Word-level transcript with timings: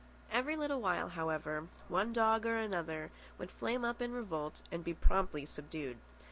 Every 0.31 0.55
little 0.55 0.81
while, 0.81 1.09
however, 1.09 1.67
one 1.87 2.11
dog 2.11 2.47
or 2.47 2.55
another 2.57 3.11
would 3.37 3.51
flame 3.51 3.85
up 3.85 4.01
in 4.01 4.11
revolt 4.13 4.63
and 4.71 4.83
be 4.83 4.95
promptly 4.95 5.45
subdued. 5.45 5.97